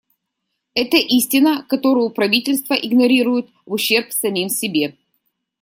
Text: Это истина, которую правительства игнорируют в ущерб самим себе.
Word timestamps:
Это 0.73 0.97
истина, 0.97 1.61
которую 1.69 2.09
правительства 2.09 2.73
игнорируют 2.73 3.51
в 3.67 3.73
ущерб 3.73 4.11
самим 4.11 4.49
себе. 4.49 4.97